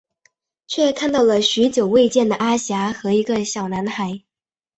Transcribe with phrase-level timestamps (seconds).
[0.65, 4.23] 却看到了许久未见的阿霞和一个小男孩。